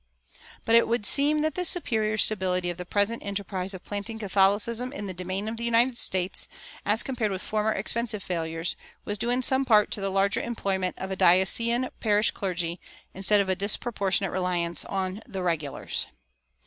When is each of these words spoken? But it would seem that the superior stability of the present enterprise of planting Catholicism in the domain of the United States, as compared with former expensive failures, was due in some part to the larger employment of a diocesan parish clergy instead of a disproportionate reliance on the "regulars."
But 0.65 0.73
it 0.73 0.87
would 0.87 1.05
seem 1.05 1.43
that 1.43 1.53
the 1.53 1.63
superior 1.63 2.17
stability 2.17 2.71
of 2.71 2.77
the 2.77 2.87
present 2.87 3.21
enterprise 3.23 3.75
of 3.75 3.83
planting 3.83 4.17
Catholicism 4.17 4.91
in 4.91 5.05
the 5.05 5.13
domain 5.13 5.47
of 5.47 5.57
the 5.57 5.63
United 5.63 5.95
States, 5.95 6.47
as 6.87 7.03
compared 7.03 7.29
with 7.29 7.43
former 7.43 7.71
expensive 7.71 8.23
failures, 8.23 8.75
was 9.05 9.19
due 9.19 9.29
in 9.29 9.43
some 9.43 9.63
part 9.63 9.91
to 9.91 10.01
the 10.01 10.09
larger 10.09 10.41
employment 10.41 10.95
of 10.97 11.11
a 11.11 11.15
diocesan 11.15 11.89
parish 11.99 12.31
clergy 12.31 12.79
instead 13.13 13.41
of 13.41 13.47
a 13.47 13.55
disproportionate 13.55 14.31
reliance 14.31 14.83
on 14.85 15.21
the 15.27 15.43
"regulars." 15.43 16.07